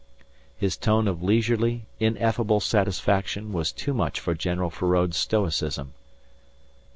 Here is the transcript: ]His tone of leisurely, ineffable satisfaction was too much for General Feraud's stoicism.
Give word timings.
]His 0.57 0.77
tone 0.77 1.07
of 1.07 1.21
leisurely, 1.21 1.83
ineffable 1.99 2.59
satisfaction 2.59 3.53
was 3.53 3.71
too 3.71 3.93
much 3.93 4.19
for 4.19 4.33
General 4.33 4.71
Feraud's 4.71 5.15
stoicism. 5.15 5.93